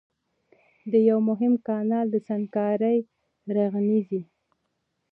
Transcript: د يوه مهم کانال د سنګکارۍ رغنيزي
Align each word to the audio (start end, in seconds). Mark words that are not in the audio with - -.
د 0.91 0.93
يوه 1.09 1.21
مهم 1.29 1.53
کانال 1.67 2.05
د 2.11 2.15
سنګکارۍ 2.27 2.97
رغنيزي 3.55 4.21